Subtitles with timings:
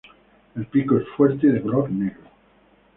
[0.55, 2.23] El pico es fuerte y de color negro.